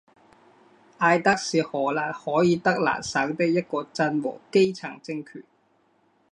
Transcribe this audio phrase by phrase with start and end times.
[0.97, 5.43] 埃德是荷兰海尔德兰省的一个镇和基层政权。